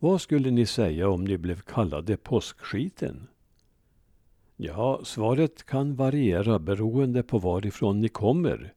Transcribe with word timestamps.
Vad 0.00 0.20
skulle 0.20 0.50
ni 0.50 0.66
säga 0.66 1.08
om 1.08 1.24
ni 1.24 1.38
blev 1.38 1.60
kallade 1.60 2.16
påskskiten? 2.16 3.28
Ja, 4.56 5.00
svaret 5.04 5.66
kan 5.66 5.94
variera 5.94 6.58
beroende 6.58 7.22
på 7.22 7.38
varifrån 7.38 8.00
ni 8.00 8.08
kommer. 8.08 8.74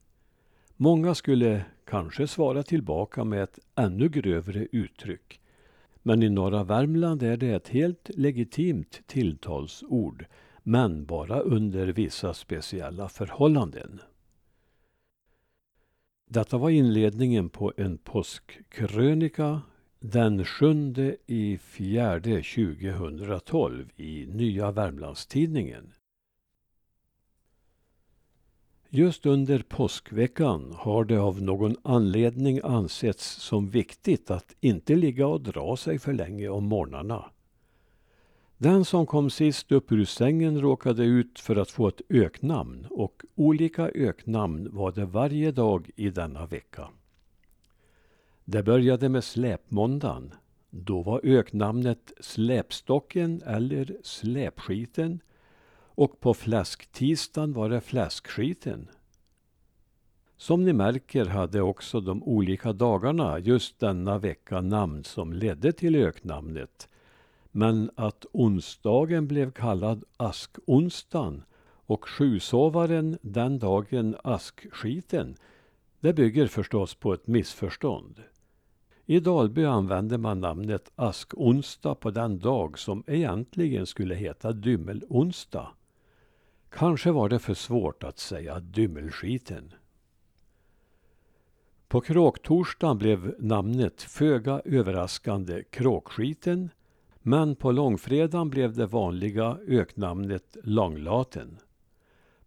Många 0.76 1.16
skulle 1.16 1.66
kanske 1.86 2.28
svara 2.28 2.64
tillbaka 2.64 3.24
med 3.24 3.44
ett 3.44 3.60
ännu 3.76 4.10
grövre 4.10 4.68
uttryck. 4.72 5.42
Men 6.04 6.24
i 6.24 6.30
norra 6.30 6.64
Värmland 6.64 7.24
är 7.24 7.38
det 7.38 7.50
ett 7.50 7.68
helt 7.68 8.10
legitimt 8.14 9.02
tilltalsord, 9.08 10.26
men 10.64 11.06
bara 11.06 11.40
under 11.40 11.88
vissa 11.88 12.34
speciella 12.34 13.10
förhållanden. 13.10 14.02
Detta 16.26 16.58
var 16.58 16.70
inledningen 16.70 17.50
på 17.50 17.74
en 17.78 17.98
påskkrönika 17.98 19.62
den 20.04 20.46
sjunde 20.46 21.16
i 21.26 21.58
fjärde 21.58 22.44
2012 22.44 23.90
i 23.98 24.26
Nya 24.26 24.72
Värmlandstidningen. 24.72 25.94
Just 28.90 29.26
under 29.26 29.60
påskveckan 29.60 30.74
har 30.78 31.06
det 31.06 31.18
av 31.18 31.42
någon 31.42 31.76
anledning 31.84 32.60
ansetts 32.64 33.26
som 33.26 33.70
viktigt 33.70 34.32
att 34.32 34.56
inte 34.60 34.96
ligga 34.96 35.28
och 35.28 35.42
dra 35.42 35.78
sig 35.78 36.00
för 36.00 36.14
länge 36.14 36.50
om 36.50 36.64
morgnarna. 36.64 37.26
Den 38.58 38.86
som 38.86 39.06
kom 39.06 39.30
sist 39.30 39.72
upp 39.72 39.92
ur 39.92 40.06
sängen 40.06 40.62
råkade 40.62 41.04
ut 41.04 41.40
för 41.40 41.56
att 41.56 41.72
få 41.72 41.88
ett 41.88 42.02
öknamn 42.10 42.88
och 42.90 43.22
olika 43.36 43.90
öknamn 43.90 44.70
var 44.72 44.92
det 44.92 45.06
varje 45.06 45.52
dag 45.52 45.90
i 45.96 46.10
denna 46.10 46.46
vecka. 46.46 46.90
Det 48.46 48.64
började 48.64 49.10
med 49.10 49.24
släpmåndagen. 49.24 50.34
Då 50.70 51.02
var 51.02 51.22
öknamnet 51.24 52.12
Släpstocken 52.20 53.42
eller 53.46 53.98
Släpskiten 54.04 55.20
och 55.74 56.20
på 56.20 56.34
fläsktisdagen 56.34 57.54
var 57.54 57.70
det 57.70 57.82
Fläskskiten. 57.82 58.88
Som 60.38 60.66
ni 60.66 60.74
märker 60.74 61.26
hade 61.26 61.62
också 61.62 62.02
de 62.02 62.24
olika 62.24 62.74
dagarna 62.74 63.40
just 63.40 63.80
denna 63.80 64.18
vecka 64.18 64.62
namn 64.62 65.04
som 65.04 65.34
ledde 65.34 65.72
till 65.72 65.96
öknamnet. 65.96 66.90
Men 67.52 67.92
att 67.96 68.26
onsdagen 68.32 69.28
blev 69.28 69.52
kallad 69.52 70.04
askonsdagen 70.18 71.44
och 71.86 72.10
sjusovaren 72.10 73.18
den 73.22 73.60
dagen 73.60 74.16
askskiten, 74.24 75.36
det 76.00 76.14
bygger 76.14 76.48
förstås 76.48 76.96
på 76.96 77.14
ett 77.14 77.28
missförstånd. 77.28 78.22
I 79.12 79.20
Dalby 79.20 79.66
använder 79.66 80.18
man 80.18 80.40
namnet 80.40 80.92
askonsdag 80.96 81.96
på 81.96 82.12
den 82.12 82.40
dag 82.40 82.80
som 82.80 83.04
egentligen 83.08 83.86
skulle 83.86 84.16
heta 84.16 84.52
dymmelonsdag. 84.52 85.68
Kanske 86.70 87.12
var 87.12 87.30
det 87.30 87.40
för 87.40 87.54
svårt 87.54 88.04
att 88.04 88.20
säga 88.20 88.60
dymmelskiten. 88.60 89.74
På 91.88 92.02
kråktorsdagen 92.02 92.98
blev 92.98 93.36
namnet 93.40 94.02
föga 94.02 94.62
överraskande 94.66 95.64
kråkskiten 95.64 96.70
men 97.22 97.56
på 97.56 97.72
långfredagen 97.72 98.50
blev 98.50 98.74
det 98.76 98.86
vanliga 98.86 99.58
öknamnet 99.68 100.58
långlaten. 100.64 101.58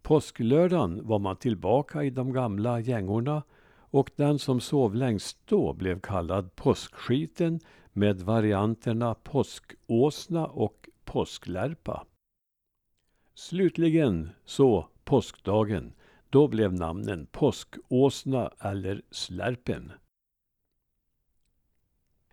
Påsklördagen 0.01 1.07
var 1.07 1.19
man 1.19 1.35
tillbaka 1.35 2.03
i 2.03 2.09
de 2.09 2.33
gamla 2.33 2.79
gängorna 2.79 3.43
och 3.95 4.11
den 4.15 4.39
som 4.39 4.61
sov 4.61 4.95
längst 4.95 5.37
då 5.45 5.73
blev 5.73 5.99
kallad 5.99 6.55
påskskiten 6.55 7.59
med 7.93 8.21
varianterna 8.21 9.15
påskåsna 9.15 10.47
och 10.47 10.89
påsklärpa. 11.05 12.05
Slutligen 13.33 14.29
så 14.45 14.89
påskdagen. 15.03 15.93
Då 16.29 16.47
blev 16.47 16.73
namnen 16.73 17.25
påskåsna 17.25 18.51
eller 18.59 19.01
slärpen. 19.11 19.91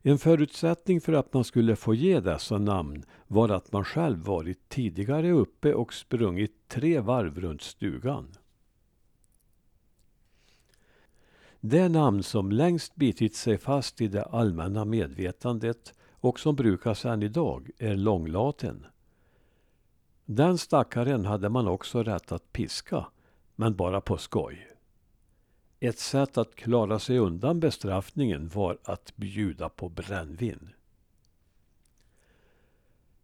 En 0.03 0.19
förutsättning 0.19 1.00
för 1.00 1.12
att 1.12 1.34
man 1.34 1.44
skulle 1.44 1.77
få 1.77 1.94
ge 1.94 2.21
dessa 2.21 2.59
namn 2.59 3.03
var 3.27 3.49
att 3.49 3.73
man 3.73 3.84
själv 3.84 4.19
varit 4.19 4.69
tidigare 4.69 5.31
uppe 5.31 5.75
och 5.75 5.94
sprungit 5.94 6.69
tre 6.69 7.00
varv 7.00 7.41
runt 7.41 7.62
stugan. 7.62 8.34
Det 11.65 11.89
namn 11.89 12.23
som 12.23 12.53
längst 12.53 12.95
bitit 12.95 13.37
sig 13.37 13.59
fast 13.59 14.00
i 14.00 14.09
det 14.09 14.25
allmänna 14.25 14.84
medvetandet 14.84 15.95
och 16.12 16.41
som 16.41 16.56
brukas 16.56 17.05
än 17.05 17.23
idag 17.23 17.71
är 17.78 17.97
långlaten. 17.97 18.87
Den 20.25 20.59
stackaren 20.59 21.25
hade 21.25 21.49
man 21.49 21.69
också 21.69 22.03
rätt 22.03 22.33
att 22.33 22.53
piska, 22.53 23.06
men 23.56 23.77
bara 23.77 24.00
på 24.00 24.19
skoj. 24.19 24.69
Ett 25.81 25.99
sätt 25.99 26.39
att 26.39 26.55
klara 26.55 26.99
sig 26.99 27.19
undan 27.19 27.61
bestraffningen 27.61 28.49
var 28.49 28.79
att 28.84 29.17
bjuda 29.17 29.69
på 29.69 29.89
brännvin. 29.89 30.69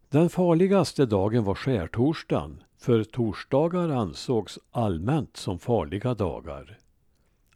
Den 0.09 0.29
farligaste 0.29 1.05
dagen 1.05 1.43
var 1.43 1.55
skärtorsdagen, 1.55 2.63
för 2.77 3.03
torsdagar 3.03 3.89
ansågs 3.89 4.59
allmänt 4.71 5.37
som 5.37 5.59
farliga 5.59 6.13
dagar. 6.13 6.79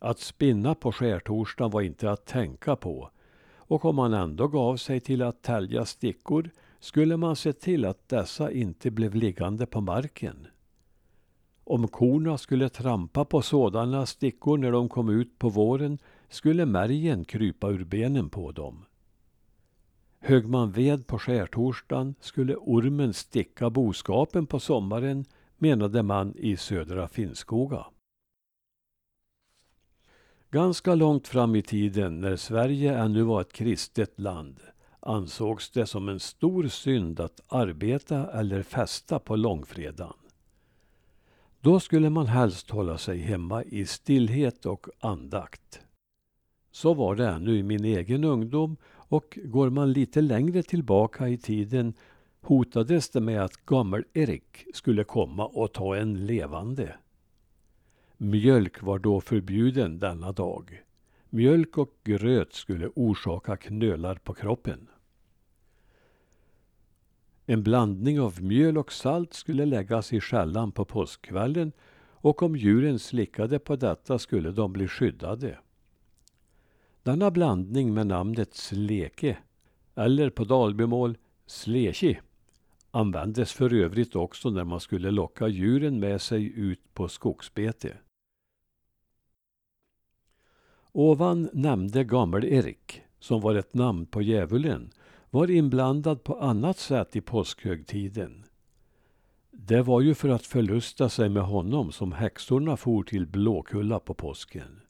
Att 0.04 0.20
spinna 0.20 0.76
på 0.76 0.92
skärtorsdagen 0.92 1.72
var 1.72 1.82
inte 1.82 2.12
att 2.12 2.26
tänka 2.26 2.76
på 2.76 3.10
och 3.56 3.86
om 3.86 3.96
man 3.96 4.14
ändå 4.14 4.48
gav 4.48 4.78
sig 4.78 5.00
till 5.00 5.22
att 5.22 5.42
tälja 5.42 5.86
stickor 5.86 6.50
skulle 6.80 7.18
man 7.18 7.36
se 7.36 7.54
till 7.54 7.86
att 7.86 8.10
dessa 8.10 8.52
inte 8.52 8.92
blev 8.92 9.16
liggande 9.16 9.66
på 9.66 9.82
marken. 9.82 10.48
Om 11.64 11.88
korna 11.88 12.38
skulle 12.38 12.70
trampa 12.70 13.26
på 13.26 13.42
sådana 13.42 14.06
stickor 14.06 14.58
när 14.58 14.72
de 14.72 14.90
kom 14.90 15.10
ut 15.10 15.40
på 15.40 15.50
våren 15.50 15.98
skulle 16.30 16.66
märgen 16.66 17.26
krypa 17.26 17.70
ur 17.70 17.86
benen 17.86 18.30
på 18.30 18.52
dem. 18.52 18.86
Högg 20.20 20.50
man 20.50 20.72
ved 20.72 21.08
på 21.08 21.20
skärtorsdagen 21.20 22.16
skulle 22.20 22.56
ormen 22.56 23.14
sticka 23.14 23.70
boskapen 23.70 24.46
på 24.46 24.60
sommaren, 24.60 25.26
menade 25.58 26.04
man 26.04 26.34
i 26.36 26.58
södra 26.58 27.08
Finnskoga. 27.08 27.86
Ganska 30.54 30.96
långt 30.96 31.28
fram 31.28 31.56
i 31.56 31.62
tiden, 31.62 32.22
när 32.22 32.36
Sverige 32.36 32.98
ännu 32.98 33.24
var 33.24 33.42
ett 33.42 33.54
kristet 33.54 34.20
land, 34.20 34.60
ansågs 35.00 35.72
det 35.72 35.86
som 35.86 36.10
en 36.10 36.20
stor 36.20 36.68
synd 36.68 37.20
att 37.20 37.42
arbeta 37.48 38.32
eller 38.32 38.64
festa 38.64 39.20
på 39.20 39.36
långfredagen. 39.36 40.14
Då 41.62 41.80
skulle 41.80 42.10
man 42.10 42.28
helst 42.28 42.70
hålla 42.70 42.98
sig 42.98 43.18
hemma 43.18 43.64
i 43.64 43.86
stillhet 43.86 44.66
och 44.66 44.88
andakt. 45.00 45.82
Så 46.72 46.94
var 46.94 47.16
det 47.16 47.28
ännu 47.28 47.58
i 47.58 47.64
min 47.64 47.86
egen 47.86 48.24
ungdom 48.24 48.78
och 48.94 49.40
går 49.44 49.70
man 49.70 49.94
lite 49.94 50.22
längre 50.22 50.64
tillbaka 50.64 51.28
i 51.28 51.38
tiden 51.38 51.94
hotades 52.42 53.10
det 53.10 53.22
med 53.22 53.44
att 53.44 53.66
Gammel-Erik 53.66 54.66
skulle 54.74 55.04
komma 55.04 55.46
och 55.46 55.74
ta 55.74 55.96
en 55.96 56.26
levande. 56.26 56.96
Mjölk 58.24 58.82
var 58.82 59.00
då 59.00 59.22
förbjuden 59.22 60.00
denna 60.00 60.32
dag. 60.32 60.84
Mjölk 61.30 61.78
och 61.78 61.94
gröt 62.04 62.54
skulle 62.54 62.88
orsaka 62.96 63.58
knölar 63.58 64.16
på 64.16 64.34
kroppen. 64.34 64.88
En 67.46 67.64
blandning 67.64 68.20
av 68.20 68.44
mjöl 68.44 68.78
och 68.78 68.92
salt 68.92 69.34
skulle 69.34 69.66
läggas 69.66 70.14
i 70.14 70.20
skällan 70.20 70.72
på 70.72 70.86
påskkvällen 70.86 71.72
och 72.12 72.44
om 72.44 72.56
djuren 72.56 73.00
slickade 73.00 73.60
på 73.60 73.76
detta 73.76 74.20
skulle 74.20 74.52
de 74.52 74.74
bli 74.74 74.88
skyddade. 74.88 75.60
Denna 77.04 77.32
blandning 77.32 77.94
med 77.94 78.08
namnet 78.08 78.54
sleke, 78.54 79.38
eller 79.96 80.30
på 80.30 80.44
dalbymål 80.44 81.18
sleki, 81.46 82.20
användes 82.92 83.54
för 83.54 83.74
övrigt 83.74 84.16
också 84.16 84.50
när 84.50 84.64
man 84.64 84.80
skulle 84.80 85.12
locka 85.12 85.48
djuren 85.48 86.00
med 86.00 86.22
sig 86.22 86.60
ut 86.60 86.94
på 86.94 87.08
skogsbete. 87.08 87.98
Ovan 90.96 91.50
nämnde 91.54 92.04
Gammel-Erik, 92.04 93.02
som 93.20 93.42
var 93.42 93.56
ett 93.56 93.74
namn 93.74 94.06
på 94.06 94.22
djävulen, 94.22 94.92
var 95.30 95.52
inblandad 95.52 96.24
på 96.24 96.40
annat 96.40 96.78
sätt 96.78 97.16
i 97.16 97.22
påskhögtiden. 97.22 98.44
Det 99.52 99.82
var 99.82 100.02
ju 100.02 100.16
för 100.16 100.30
att 100.30 100.46
förlusta 100.46 101.10
sig 101.10 101.30
med 101.30 101.44
honom 101.44 101.92
som 101.92 102.12
häxorna 102.12 102.78
for 102.78 103.04
till 103.04 103.28
Blåkulla 103.28 104.00
på 104.00 104.14
påsken. 104.14 104.82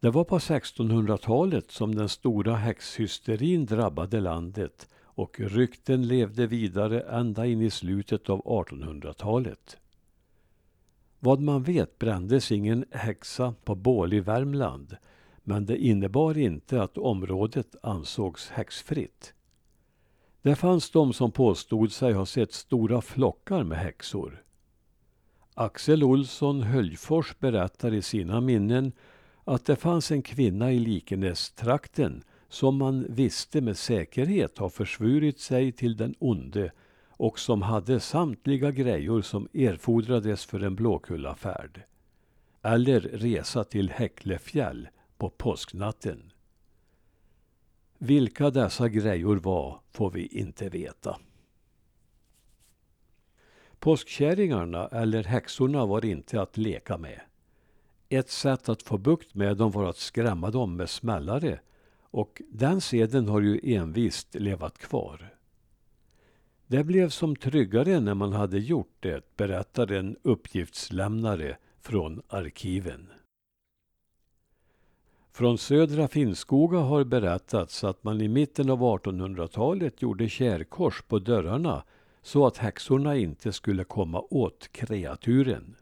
Det 0.00 0.10
var 0.10 0.24
på 0.24 0.38
1600-talet 0.38 1.70
som 1.70 1.94
den 1.94 2.08
stora 2.08 2.56
häxhysterin 2.56 3.66
drabbade 3.66 4.20
landet 4.20 4.88
och 5.02 5.40
rykten 5.40 6.08
levde 6.08 6.46
vidare 6.46 7.00
ända 7.00 7.46
in 7.46 7.62
i 7.62 7.70
slutet 7.70 8.30
av 8.30 8.42
1800-talet. 8.42 9.76
Vad 11.20 11.40
man 11.40 11.62
vet 11.62 11.98
brändes 11.98 12.52
ingen 12.52 12.84
häxa 12.90 13.54
på 13.64 13.74
bål 13.74 14.12
i 14.12 14.20
Värmland 14.20 14.96
Men 15.42 15.66
det 15.66 15.76
innebar 15.76 16.38
inte 16.38 16.82
att 16.82 16.98
området 16.98 17.76
ansågs 17.82 18.48
häxfritt. 18.48 19.34
Det 20.42 20.54
fanns 20.54 20.90
de 20.90 21.12
som 21.12 21.30
påstod 21.30 21.92
sig 21.92 22.12
ha 22.12 22.26
sett 22.26 22.52
stora 22.52 23.00
flockar 23.00 23.64
med 23.64 23.78
häxor. 23.78 24.42
Axel 25.54 26.04
Olsson 26.04 26.62
Höljfors 26.62 27.38
berättar 27.38 27.94
i 27.94 28.02
sina 28.02 28.40
minnen 28.40 28.92
att 29.44 29.66
det 29.66 29.76
fanns 29.76 30.10
en 30.10 30.22
kvinna 30.22 30.72
i 30.72 30.78
Likenästrakten 30.78 32.22
som 32.48 32.76
man 32.76 33.06
visste 33.08 33.60
med 33.60 33.76
säkerhet 33.76 34.58
har 34.58 34.68
försvurit 34.68 35.40
sig 35.40 35.72
till 35.72 35.96
den 35.96 36.14
onde 36.18 36.72
och 37.18 37.38
som 37.38 37.62
hade 37.62 38.00
samtliga 38.00 38.70
grejor 38.70 39.22
som 39.22 39.48
erfordrades 39.54 40.44
för 40.44 40.60
en 40.60 40.74
Blåkullafärd. 40.74 41.82
Eller 42.62 43.00
resa 43.00 43.64
till 43.64 43.90
Häcklefjäll 43.90 44.88
på 45.16 45.30
påsknatten. 45.30 46.32
Vilka 47.98 48.50
dessa 48.50 48.88
grejor 48.88 49.36
var 49.36 49.80
får 49.90 50.10
vi 50.10 50.26
inte 50.26 50.68
veta. 50.68 51.18
Påskkärringarna 53.78 54.88
eller 54.88 55.24
häxorna 55.24 55.86
var 55.86 56.04
inte 56.04 56.42
att 56.42 56.56
leka 56.56 56.98
med. 56.98 57.20
Ett 58.08 58.30
sätt 58.30 58.68
att 58.68 58.82
få 58.82 58.98
bukt 58.98 59.34
med 59.34 59.56
dem 59.56 59.70
var 59.70 59.84
att 59.84 59.96
skrämma 59.96 60.50
dem 60.50 60.76
med 60.76 60.90
smällare 60.90 61.60
och 62.00 62.42
den 62.48 62.80
seden 62.80 63.28
har 63.28 63.40
ju 63.40 63.74
envist 63.74 64.34
levat 64.34 64.78
kvar. 64.78 65.37
Det 66.70 66.84
blev 66.84 67.08
som 67.08 67.36
tryggare 67.36 68.00
när 68.00 68.14
man 68.14 68.32
hade 68.32 68.58
gjort 68.58 68.96
det, 69.00 69.36
berättar 69.36 69.92
en 69.92 70.16
uppgiftslämnare 70.22 71.56
från 71.80 72.22
arkiven. 72.28 73.08
Från 75.32 75.58
södra 75.58 76.08
Finnskoga 76.08 76.78
har 76.78 77.04
berättats 77.04 77.84
att 77.84 78.04
man 78.04 78.20
i 78.20 78.28
mitten 78.28 78.70
av 78.70 78.80
1800-talet 78.80 80.02
gjorde 80.02 80.28
kärkors 80.28 81.02
på 81.02 81.18
dörrarna 81.18 81.84
så 82.22 82.46
att 82.46 82.56
häxorna 82.56 83.16
inte 83.16 83.52
skulle 83.52 83.84
komma 83.84 84.24
åt 84.30 84.68
kreaturen. 84.72 85.76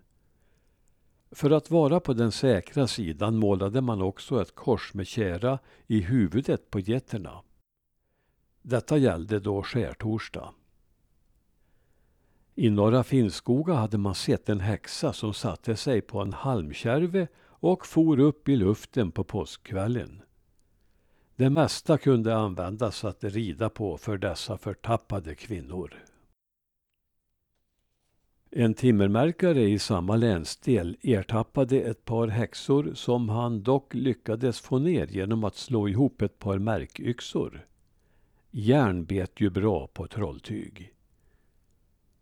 För 1.30 1.50
att 1.50 1.70
vara 1.70 2.00
på 2.00 2.12
den 2.12 2.32
säkra 2.32 2.86
sidan 2.86 3.36
målade 3.36 3.80
man 3.80 4.02
också 4.02 4.42
ett 4.42 4.54
kors 4.54 4.94
med 4.94 5.06
kära 5.06 5.58
i 5.86 6.00
huvudet 6.00 6.70
på 6.70 6.80
getterna. 6.80 7.42
Detta 8.62 8.96
gällde 8.96 9.40
då 9.40 9.62
skärtorsdag. 9.62 10.54
I 12.58 12.70
norra 12.70 13.04
Finnskoga 13.04 13.74
hade 13.74 13.98
man 13.98 14.14
sett 14.14 14.48
en 14.48 14.60
häxa 14.60 15.12
som 15.12 15.34
satte 15.34 15.76
sig 15.76 16.00
på 16.00 16.20
en 16.20 16.32
halmkärve 16.32 17.28
och 17.48 17.86
for 17.86 18.20
upp 18.20 18.48
i 18.48 18.56
luften 18.56 19.12
på 19.12 19.24
påskkvällen. 19.24 20.22
Det 21.36 21.50
mesta 21.50 21.98
kunde 21.98 22.36
användas 22.36 23.04
att 23.04 23.24
rida 23.24 23.68
på 23.68 23.96
för 23.96 24.18
dessa 24.18 24.58
förtappade 24.58 25.34
kvinnor. 25.34 25.94
En 28.50 28.74
timmermärkare 28.74 29.62
i 29.62 29.78
samma 29.78 30.16
länsdel 30.16 30.96
ertappade 31.02 31.80
ett 31.80 32.04
par 32.04 32.28
häxor 32.28 32.90
som 32.94 33.28
han 33.28 33.62
dock 33.62 33.94
lyckades 33.94 34.60
få 34.60 34.78
ner 34.78 35.06
genom 35.06 35.44
att 35.44 35.56
slå 35.56 35.88
ihop 35.88 36.22
ett 36.22 36.38
par 36.38 36.58
märkyxor. 36.58 37.66
Järn 38.50 39.04
bet 39.04 39.40
ju 39.40 39.50
bra 39.50 39.86
på 39.86 40.06
trolltyg. 40.06 40.95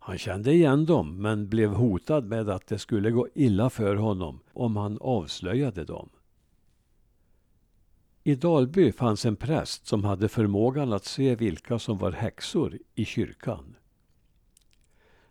Han 0.07 0.19
kände 0.19 0.53
igen 0.53 0.87
dem 0.87 1.23
men 1.23 1.49
blev 1.49 1.71
hotad 1.71 2.25
med 2.25 2.49
att 2.49 2.67
det 2.67 2.79
skulle 2.79 3.11
gå 3.11 3.29
illa 3.35 3.71
för 3.71 3.97
honom 3.97 4.41
om 4.53 4.77
han 4.77 4.99
avslöjade 5.01 5.85
dem. 5.85 6.09
I 8.23 8.35
Dalby 8.35 8.93
fanns 8.93 9.27
en 9.27 9.37
präst 9.37 9.87
som 9.87 10.05
hade 10.05 10.29
förmågan 10.29 10.93
att 10.93 11.05
se 11.05 11.35
vilka 11.35 11.79
som 11.79 11.99
var 11.99 12.13
häxor 12.13 12.79
i 12.95 13.05
kyrkan. 13.05 13.77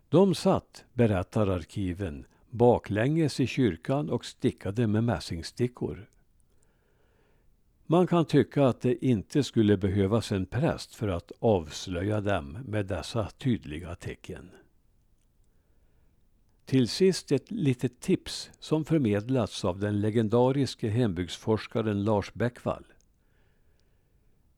De 0.10 0.36
satt, 0.36 0.86
berättar 0.94 1.48
arkiven, 1.48 2.26
baklänges 2.50 3.40
i 3.40 3.48
kyrkan 3.48 4.10
och 4.10 4.26
stickade 4.26 4.88
med 4.88 5.04
mässingstickor. 5.04 6.10
Man 7.86 8.08
kan 8.08 8.26
tycka 8.26 8.66
att 8.66 8.82
det 8.82 9.06
inte 9.06 9.44
skulle 9.44 9.78
behövas 9.78 10.32
en 10.32 10.46
präst 10.46 10.96
för 10.96 11.08
att 11.08 11.32
avslöja 11.40 12.22
dem 12.22 12.58
med 12.66 12.86
dessa 12.86 13.30
tydliga 13.38 13.96
tecken. 13.96 14.50
Till 16.74 16.88
sist 16.88 17.32
ett 17.32 17.52
litet 17.52 18.00
tips 18.00 18.52
som 18.60 18.86
förmedlats 18.86 19.66
av 19.66 19.80
den 19.80 20.02
legendariske 20.02 20.90
hembygdsforskaren 20.90 22.04
Lars 22.04 22.34
Bäckvall. 22.34 22.86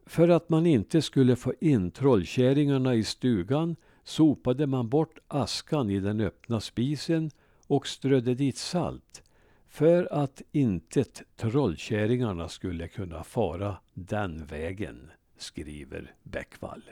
För 0.06 0.30
att 0.30 0.50
man 0.50 0.66
inte 0.66 1.02
skulle 1.02 1.36
få 1.36 1.54
in 1.62 1.92
trollkärringarna 1.92 2.96
i 2.96 3.04
stugan 3.04 3.76
sopade 4.04 4.68
man 4.68 4.90
bort 4.90 5.20
askan 5.28 5.90
i 5.90 6.00
den 6.00 6.22
öppna 6.22 6.60
spisen 6.60 7.32
och 7.68 7.88
strödde 7.88 8.36
dit 8.36 8.58
salt 8.58 9.24
för 9.68 10.14
att 10.14 10.42
intet 10.52 11.22
trollkärringarna 11.36 12.50
skulle 12.50 12.88
kunna 12.88 13.24
fara 13.24 13.78
den 13.94 14.46
vägen, 14.46 15.12
skriver 15.38 16.16
Bäckvall. 16.24 16.84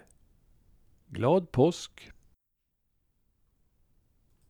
Glad 1.07 1.51
påsk! 1.51 2.12